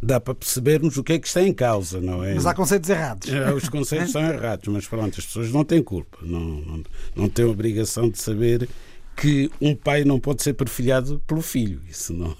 [0.02, 2.34] dá para percebermos o que é que está em causa, não é?
[2.34, 3.32] Mas há conceitos errados.
[3.32, 6.84] É, os conceitos são errados, mas pronto, as pessoas não têm culpa, não, não,
[7.15, 8.70] não têm obrigação de saber
[9.15, 11.82] que um pai não pode ser perfilhado pelo filho.
[11.89, 12.36] Isso não,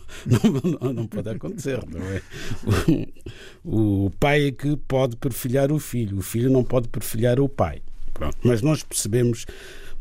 [0.82, 2.22] não, não pode acontecer, não é?
[3.64, 7.48] O, o, pai é que pode perfilhar o filho, o filho não pode perfilhar o
[7.48, 7.82] pai.
[8.14, 9.46] Pronto, mas nós percebemos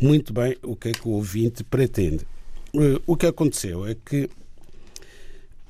[0.00, 2.27] muito bem o que é que o ouvinte pretende.
[2.74, 4.29] Eh, o que aconteceu é que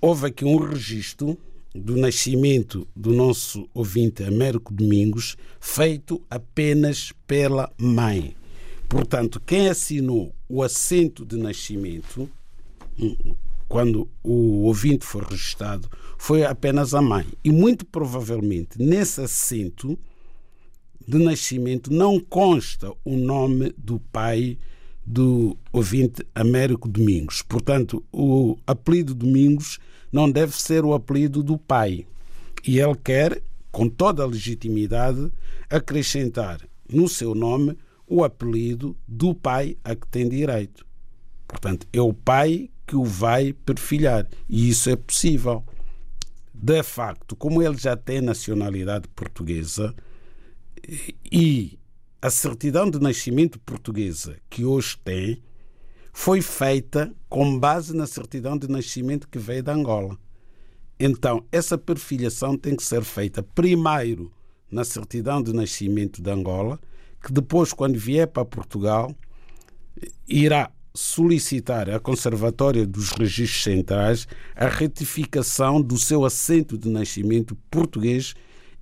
[0.05, 1.35] houve aqui um registro
[1.75, 8.37] do nascimento do nosso ouvinte Américo Domingos feito apenas pela mãe.
[8.87, 12.29] Portanto, quem assinou o assento de nascimento,
[13.01, 13.35] hum,
[13.67, 15.89] quando o ouvinte foi registrado,
[16.19, 17.27] foi apenas a mãe.
[17.43, 19.99] E muito provavelmente nesse assento
[21.09, 24.59] de nascimento não consta o nome do pai
[25.07, 27.41] do ouvinte Américo Domingos.
[27.41, 29.79] Portanto, o apelido Domingos
[30.15, 32.07] não deve ser o apelido do pai.
[32.65, 35.29] E ele quer, com toda a legitimidade,
[35.69, 40.87] acrescentar no seu nome o apelido do pai a que tem direito.
[41.49, 44.25] Portanto, é o pai que o vai perfilhar.
[44.49, 45.65] E isso é possível.
[46.55, 49.93] De facto, como ele já tem nacionalidade portuguesa
[51.31, 51.77] e
[52.23, 55.43] a certidão de nascimento portuguesa que hoje tem,
[56.17, 60.17] foi feita com base na certidão de nascimento que veio da Angola.
[60.99, 64.33] Então, essa perfilhação tem que ser feita primeiro
[64.71, 66.79] na certidão de nascimento da Angola,
[67.21, 69.13] que depois, quando vier para Portugal,
[70.27, 78.35] irá solicitar à Conservatória dos Registros Centrais a retificação do seu assento de nascimento português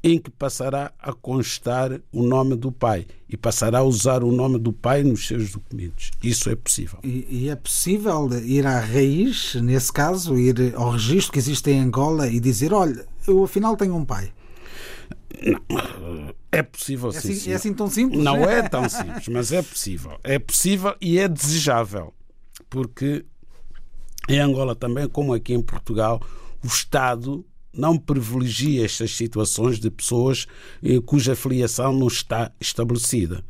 [0.03, 4.59] em que passará a constar o nome do pai e passará a usar o nome
[4.59, 6.11] do pai nos seus documentos.
[6.23, 6.99] Isso é possível.
[7.05, 11.81] E, e, é possível ir à raiz, nesse caso, ir ao registro que existe em
[11.81, 14.33] Angola e dizer: olha, eu afinal tenho um pai.
[15.41, 17.33] Não, é possível é sim.
[17.33, 18.23] Assim, é assim tão simples?
[18.23, 20.19] Não é tão simples, mas é possível.
[20.23, 22.13] É possível e é desejável.
[22.69, 23.25] Porque
[24.29, 26.21] em Angola também, como aqui em Portugal,
[26.63, 30.47] o Estado não privilegia estas situações de pessoas
[30.83, 33.45] eh, cuja filiação não está estabelecida.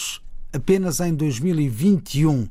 [0.54, 2.48] apenas em 2021.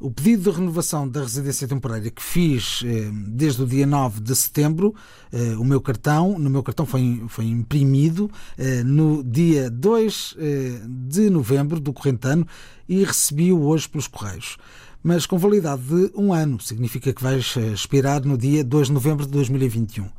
[0.00, 4.34] O pedido de renovação da residência temporária que fiz eh, desde o dia 9 de
[4.34, 4.92] setembro,
[5.32, 8.28] eh, o meu cartão, no meu cartão foi, foi imprimido
[8.58, 12.46] eh, no dia 2 eh, de novembro do corrente ano
[12.88, 14.56] e recebi-o hoje pelos Correios.
[15.00, 19.24] Mas com validade de um ano, significa que vais expirar no dia 2 de novembro
[19.24, 20.04] de 2021.
[20.04, 20.10] Eh,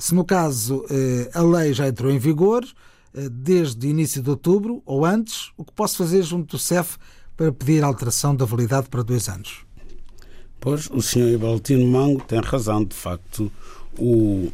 [0.00, 0.84] se no caso
[1.32, 2.64] a lei já entrou em vigor,
[3.30, 6.96] desde o início de outubro ou antes, o que posso fazer junto do CEF
[7.36, 9.64] para pedir alteração da validade para dois anos?
[10.60, 13.52] Pois, o senhor Ibaltino Mango tem razão, de facto.
[13.98, 14.50] O,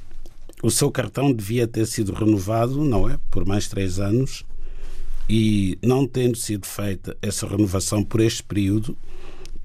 [0.63, 3.19] o seu cartão devia ter sido renovado, não é?
[3.31, 4.45] Por mais três anos.
[5.29, 8.97] E não tendo sido feita essa renovação por este período,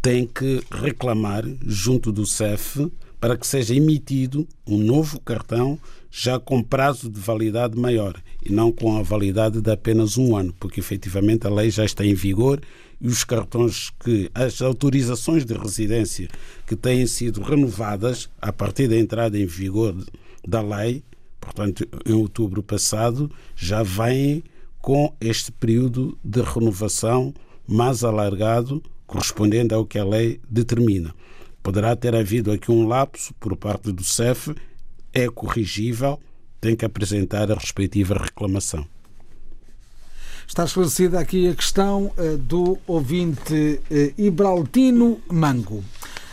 [0.02, 5.80] tem que reclamar junto do CEF para que seja emitido um novo cartão
[6.12, 10.54] já com prazo de validade maior e não com a validade de apenas um ano,
[10.60, 12.62] porque efetivamente a lei já está em vigor
[13.02, 16.30] e os cartões que as autorizações de residência
[16.66, 19.96] que têm sido renovadas a partir da entrada em vigor
[20.48, 21.04] da lei,
[21.40, 24.44] portanto em outubro passado, já vêm
[24.82, 27.34] com este período de renovação
[27.68, 31.14] mais alargado, correspondente ao que a lei determina.
[31.64, 34.54] Poderá ter havido aqui um lapso por parte do CEF,
[35.16, 36.20] é corrigível,
[36.60, 38.86] tem que apresentar a respectiva reclamação.
[40.46, 45.84] Está esclarecida aqui a questão uh, do ouvinte uh, Ibraltino Mango.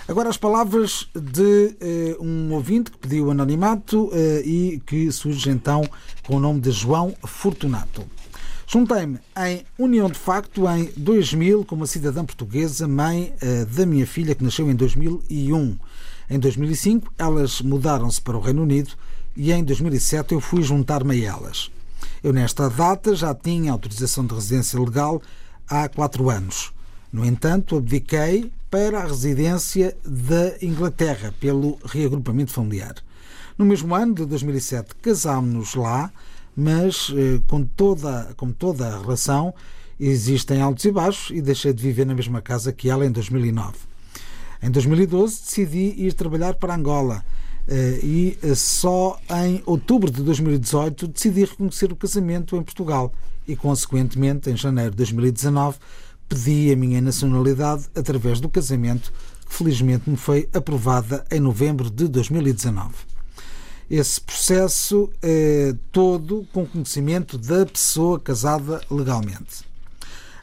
[0.06, 1.76] Agora as palavras de
[2.20, 4.10] uh, um ouvinte que pediu anonimato
[4.44, 5.82] e que surge então
[6.26, 8.04] com o nome de João Fortunato.
[8.66, 13.34] Juntei-me em união de facto em 2000 como cidadã portuguesa, mãe
[13.76, 15.76] da minha filha que nasceu em 2001.
[16.32, 18.92] Em 2005 elas mudaram-se para o Reino Unido
[19.36, 21.70] e em 2007 eu fui juntar-me a elas.
[22.24, 25.20] Eu, nesta data, já tinha autorização de residência legal
[25.68, 26.72] há quatro anos.
[27.12, 32.94] No entanto, abdiquei para a residência da Inglaterra, pelo reagrupamento familiar.
[33.58, 36.10] No mesmo ano de 2007, casámos-nos lá,
[36.56, 39.52] mas eh, com toda, com toda a relação,
[40.00, 43.91] existem altos e baixos e deixei de viver na mesma casa que ela em 2009.
[44.62, 47.24] Em 2012, decidi ir trabalhar para Angola
[47.66, 53.12] eh, e eh, só em outubro de 2018 decidi reconhecer o casamento em Portugal
[53.46, 55.78] e, consequentemente, em janeiro de 2019,
[56.28, 59.12] pedi a minha nacionalidade através do casamento,
[59.48, 62.94] que felizmente me foi aprovada em novembro de 2019.
[63.90, 69.71] Esse processo é todo com conhecimento da pessoa casada legalmente.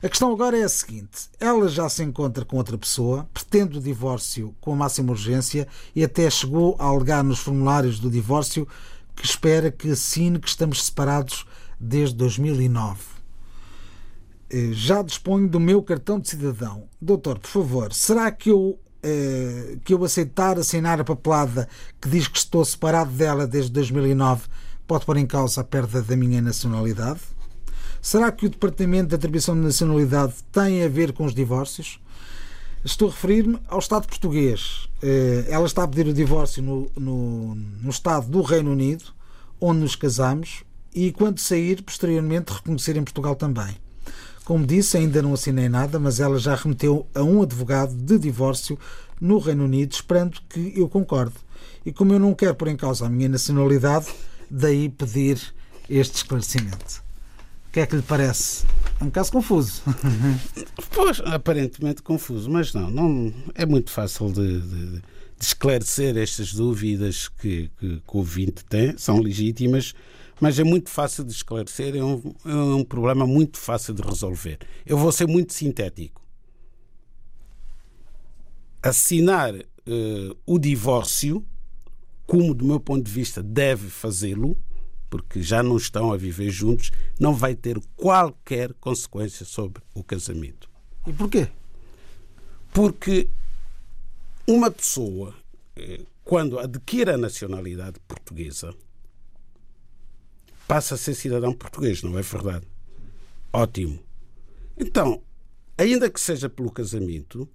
[0.02, 3.82] A questão agora é a seguinte: ela já se encontra com outra pessoa, pretende o
[3.82, 8.66] divórcio com a máxima urgência e até chegou a alegar nos formulários do divórcio
[9.14, 11.46] que espera que assine que estamos separados
[11.78, 12.98] desde 2009.
[14.50, 16.88] Eh, já disponho do meu cartão de cidadão.
[17.02, 21.68] Doutor, por favor, será que eu, eh, que eu aceitar assinar a papelada
[22.00, 24.48] que diz que estou separado dela desde 2009
[24.88, 27.20] pode pôr em causa a perda da minha nacionalidade?
[28.02, 32.00] Será que o Departamento de Atribuição de Nacionalidade tem a ver com os divórcios?
[32.84, 34.88] Estou a referir-me ao Estado português.
[35.04, 39.04] Eh, ela está a pedir o divórcio no, no, no Estado do Reino Unido,
[39.60, 40.64] onde nos casamos,
[40.96, 43.76] e quando sair, posteriormente, reconhecer em Portugal também.
[44.46, 48.80] Como disse, ainda não assinei nada, mas ela já remeteu a um advogado de divórcio
[49.20, 51.36] no Reino Unido, esperando que eu concorde.
[51.86, 54.08] E como eu não quero pôr em causa a minha nacionalidade,
[54.50, 55.40] daí pedir
[55.90, 57.09] este esclarecimento.
[57.70, 58.66] O que é que lhe parece?
[59.00, 59.84] É um caso confuso.
[60.90, 65.02] pois, aparentemente confuso, mas não, não é muito fácil de, de, de
[65.40, 69.94] esclarecer estas dúvidas que, que, que, o ouvinte tem, são legítimas,
[70.42, 74.58] mas é muito fácil de esclarecer, é um, é um problema muito fácil de resolver.
[74.84, 76.20] Eu vou ser muito sintético.
[78.82, 81.46] assinar eh, o divórcio,
[82.26, 84.58] como do meu ponto de vista deve fazê-lo,
[85.10, 90.70] porque já não estão a viver juntos, não vai ter qualquer consequência sobre o casamento.
[91.08, 91.50] E porquê?
[92.72, 93.30] Porque
[94.48, 95.34] uma pessoa,
[95.76, 98.74] eh, quando adquire a nacionalidade portuguesa,
[100.68, 102.68] passa a ser cidadão português, não é verdade?
[103.52, 104.00] Ótimo.
[104.78, 105.22] Então,
[105.78, 107.50] ainda que seja pelo casamento,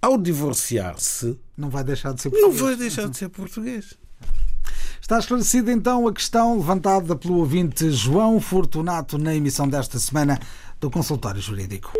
[0.00, 2.60] ao divorciar-se, Não vai deixar de ser não português.
[2.62, 3.98] vai deixar de ser português.
[5.02, 10.38] Está esclarecida então a questão levantada pelo ouvinte João Fortunato na emissão desta semana
[10.80, 11.92] do Consultório Jurídico.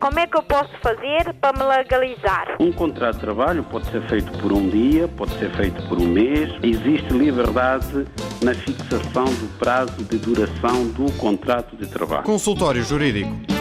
[0.00, 2.56] Como é que eu posso fazer para me legalizar?
[2.58, 6.08] Um contrato de trabalho pode ser feito por um dia, pode ser feito por um
[6.08, 6.50] mês.
[6.62, 8.06] Existe liberdade
[8.42, 12.22] na fixação do prazo de duração do contrato de trabalho.
[12.22, 13.55] Consultório Jurídico.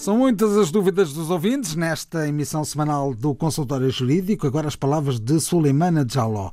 [0.00, 4.46] São muitas as dúvidas dos ouvintes nesta emissão semanal do Consultório Jurídico.
[4.46, 6.52] Agora as palavras de Suleimana Jaló.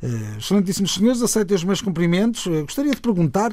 [0.00, 2.46] Eh, Excelentíssimos senhores, aceitem os meus cumprimentos.
[2.46, 3.52] Eh, Gostaria de perguntar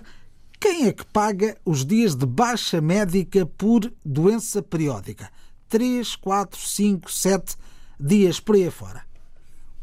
[0.59, 5.27] quem é que paga os dias de baixa médica por doença periódica?
[5.69, 7.55] 3, 4, 5, 7
[7.99, 9.01] dias por aí fora.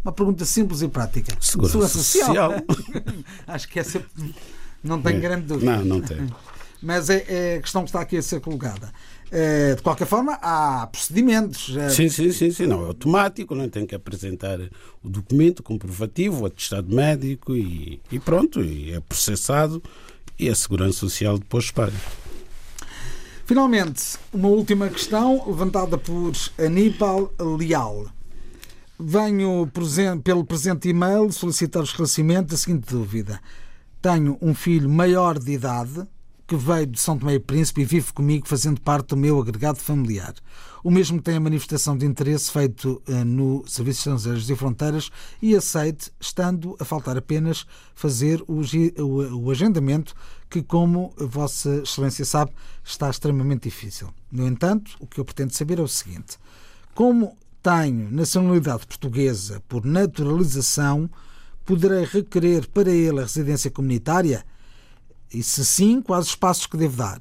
[0.05, 1.37] Uma pergunta simples e prática.
[1.41, 2.53] Segurança Social.
[3.45, 4.01] Acho que essa
[4.85, 5.79] não tenho grande dúvida.
[5.79, 6.29] Não, não tem.
[6.81, 8.93] Mas é, é a questão que está aqui a ser colocada.
[9.31, 11.77] Eh, De qualquer forma, há procedimentos.
[11.77, 14.59] eh, Sim, sim, sim, sim, não é automático, não tem que apresentar
[15.03, 19.83] o documento comprovativo, o atestado médico e, e pronto, e é processado
[20.39, 21.93] e a Segurança Social depois paga.
[23.45, 28.07] Finalmente, uma última questão levantada por Aníbal Leal.
[29.01, 29.71] Venho
[30.23, 33.41] pelo presente e-mail solicitar o esclarecimento da seguinte dúvida.
[34.03, 36.07] Tenho um filho maior de idade
[36.49, 39.79] que veio de São Tomé e Príncipe e vive comigo fazendo parte do meu agregado
[39.79, 40.35] familiar.
[40.83, 45.11] O mesmo tem a manifestação de interesse feito eh, no Serviço de Estrangeiros e Fronteiras
[45.43, 48.63] e aceite, estando a faltar apenas fazer o,
[49.03, 50.15] o- o agendamento,
[50.49, 52.51] que, como Vossa Excelência sabe,
[52.83, 54.09] está extremamente difícil.
[54.33, 56.39] No entanto, o que eu pretendo saber é o seguinte:
[56.95, 61.11] como tenho nacionalidade portuguesa por naturalização,
[61.67, 64.45] poderei requerer para ele a residência comunitária?
[65.33, 67.19] E se sim, quais os passos que devo dar?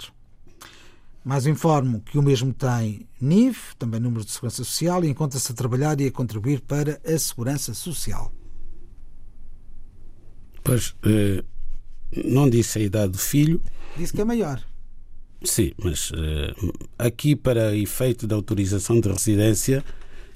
[1.23, 5.55] Mais informo que o mesmo tem NIF, também número de segurança social, e encontra-se a
[5.55, 8.31] trabalhar e a contribuir para a segurança social.
[10.63, 11.43] Pois, eh,
[12.25, 13.61] não disse a idade do filho,
[13.95, 14.61] Disse que é maior.
[15.43, 16.53] sim, mas eh,
[16.97, 19.83] aqui para efeito da autorização de residência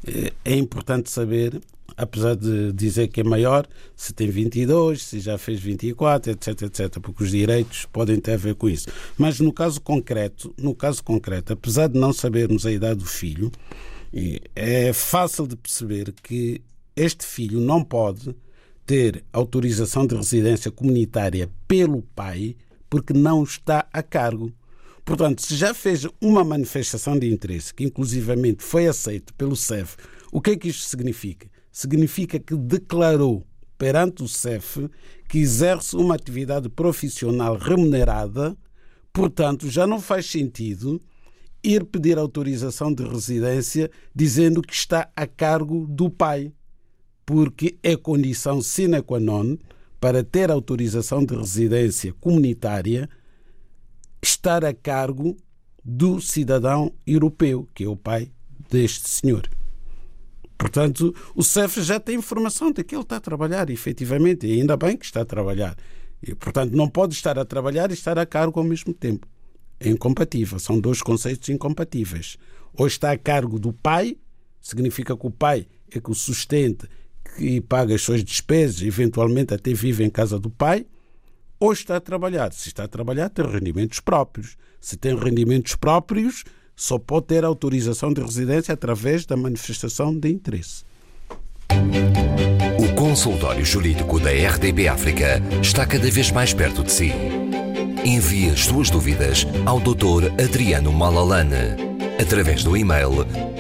[0.06, 1.62] eh, é importante saber,
[2.02, 7.00] apesar de dizer que é maior, se tem 22, se já fez 24, etc, etc,
[7.00, 8.88] porque os direitos podem ter a ver com isso.
[9.16, 13.52] Mas no caso concreto, no caso concreto, apesar de não sabermos a idade do filho,
[14.56, 16.60] é fácil de perceber que
[16.96, 18.36] este filho não pode
[18.84, 22.56] ter autorização de residência comunitária pelo pai
[22.90, 24.52] porque não está a cargo.
[25.06, 29.98] Portanto, se já fez uma manifestação de interesse, que inclusivamente foi aceito pelo CEF,
[30.32, 31.52] o que é que isto significa?
[31.72, 33.46] Significa que declarou
[33.78, 34.90] perante o CEF
[35.28, 38.56] que exerce uma atividade profissional remunerada,
[39.14, 41.02] portanto, já não faz sentido
[41.64, 46.52] ir pedir autorização de residência dizendo que está a cargo do pai
[47.26, 49.58] porque é condição sine qua non
[50.00, 53.08] para ter autorização de residência comunitária
[54.22, 55.38] estar a cargo
[55.84, 58.32] do cidadão europeu, que é o pai
[58.70, 59.50] deste senhor.
[60.62, 64.78] Portanto, o CEF já tem informação de que ele está a trabalhar, efetivamente, e ainda
[64.78, 65.76] bem que está a trabalhar.
[66.22, 69.28] E, portanto, não pode estar a trabalhar e estar a cargo ao mesmo tempo.
[69.80, 72.38] É incompatível, são dois conceitos incompatíveis.
[72.76, 74.16] Ou está a cargo do pai,
[74.62, 76.88] significa que o pai é que o sustenta
[77.36, 80.86] que paga as suas despesas, eventualmente até vive em casa do pai,
[81.60, 82.54] ou está a trabalhar.
[82.54, 84.56] Se está a trabalhar, tem rendimentos próprios.
[84.80, 86.44] Se tem rendimentos próprios,
[86.82, 90.84] só pode ter autorização de residência através da manifestação de interesse.
[92.80, 97.14] O consultório jurídico da RDB África está cada vez mais perto de si.
[98.04, 100.32] Envie as suas dúvidas ao Dr.
[100.44, 103.12] Adriano Malalane através do e-mail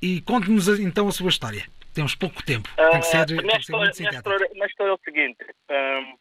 [0.00, 1.66] E conte-nos então a sua história.
[1.94, 2.68] Temos pouco tempo.
[2.78, 4.94] Eh, Tem que ser, a tem minha, que ser história, minha, história, minha história é
[4.94, 5.46] o seguinte.
[5.68, 6.14] ehm,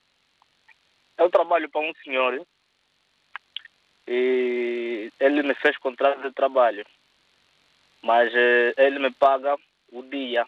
[1.19, 2.45] eu trabalho para um senhor
[4.07, 6.85] e ele me fez contrato de trabalho.
[8.01, 9.55] Mas eh, ele me paga
[9.91, 10.45] o dia.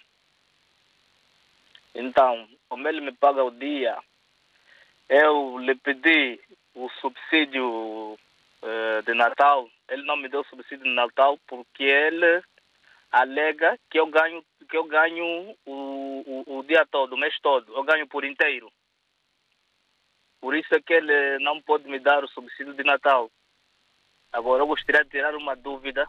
[1.94, 3.98] Então, como ele me paga o dia,
[5.08, 6.40] eu lhe pedi
[6.74, 8.18] o subsídio
[8.64, 9.70] eh, de Natal.
[9.90, 12.42] Ele não me deu subsídio de Natal porque ele
[13.12, 17.76] alega que eu ganho que eu ganho o, o, o dia todo, o mês todo,
[17.76, 18.72] eu ganho por inteiro.
[20.42, 23.30] Por isso é que ele não pode me dar o subsídio de Natal.
[24.32, 26.08] Agora eu gostaria de tirar uma dúvida.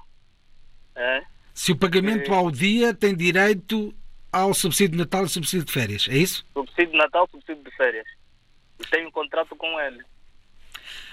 [0.97, 1.25] É?
[1.55, 3.95] Se o pagamento ao dia tem direito
[4.33, 6.45] ao subsídio de Natal e subsídio de férias, é isso?
[6.53, 8.07] Subsídio de Natal, subsídio de férias.
[8.79, 10.03] Eu tenho um contrato com ele.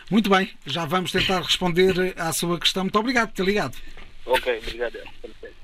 [0.09, 2.83] Muito bem, já vamos tentar responder à sua questão.
[2.83, 3.77] Muito obrigado por ter ligado.
[4.25, 4.97] Ok, obrigado.
[5.21, 5.55] Perfeito.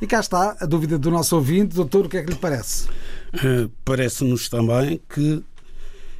[0.00, 1.74] E cá está a dúvida do nosso ouvinte.
[1.74, 2.88] Doutor, o que é que lhe parece?
[3.34, 5.44] Eh, Parece-nos também que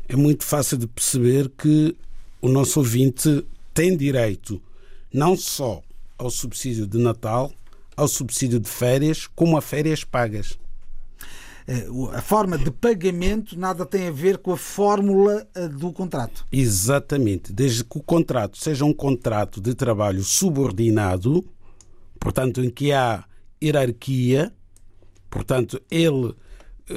[0.08, 1.96] é muito fácil de perceber que
[2.40, 4.62] o nosso ouvinte tem direito
[5.12, 5.82] não só
[6.18, 7.52] ao subsídio de Natal,
[7.96, 10.58] ao subsídio de férias, como a férias pagas.
[11.66, 16.46] Eh, A forma de pagamento nada tem a ver com a fórmula eh, do contrato.
[16.50, 17.52] Exatamente.
[17.52, 21.44] Desde que o contrato seja um contrato de trabalho subordinado,
[22.18, 23.24] portanto, em que há
[23.62, 24.52] hierarquia,
[25.28, 26.34] portanto, ele,
[26.88, 26.94] eh,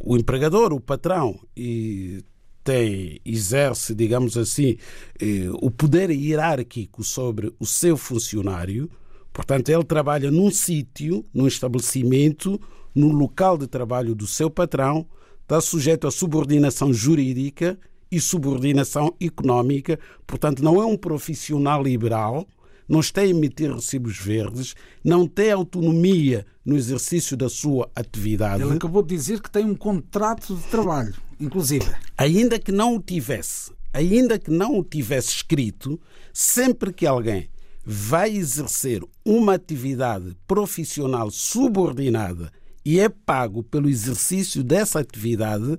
[0.00, 2.24] o empregador, o patrão, e
[2.66, 4.76] tem, exerce, digamos assim,
[5.20, 8.90] eh, o poder hierárquico sobre o seu funcionário,
[9.32, 12.60] portanto, ele trabalha num sítio, num estabelecimento,
[12.92, 15.06] no local de trabalho do seu patrão,
[15.42, 17.78] está sujeito à subordinação jurídica
[18.10, 19.96] e subordinação económica,
[20.26, 22.48] portanto, não é um profissional liberal,
[22.88, 28.64] não está a emitir recibos verdes, não tem autonomia no exercício da sua atividade.
[28.64, 31.86] Ele acabou de dizer que tem um contrato de trabalho, inclusive.
[32.16, 36.00] Ainda que não o tivesse, ainda que não o tivesse escrito,
[36.32, 37.48] sempre que alguém
[37.84, 42.52] vai exercer uma atividade profissional subordinada
[42.84, 45.78] e é pago pelo exercício dessa atividade,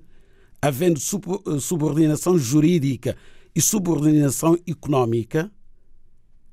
[0.62, 3.16] havendo sub- subordinação jurídica
[3.55, 5.51] e subordinação económica,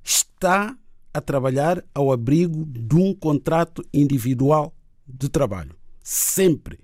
[0.02, 0.76] está
[1.12, 4.74] a trabalhar ao abrigo de um contrato individual
[5.06, 5.76] de trabalho.
[6.02, 6.78] Sempre.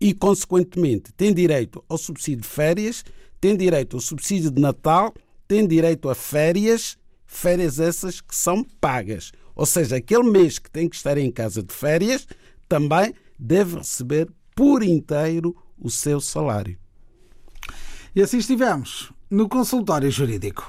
[0.00, 3.04] E, consequentemente, tem direito ao subsídio de férias,
[3.40, 5.12] tem direito ao subsídio de Natal,
[5.46, 6.96] tem direito a férias,
[7.26, 9.32] férias essas que são pagas.
[9.54, 12.26] Ou seja, aquele mês que tem que estar em casa de férias
[12.68, 16.78] também deve receber por inteiro o seu salário.
[18.14, 20.68] E assim estivemos no consultório jurídico.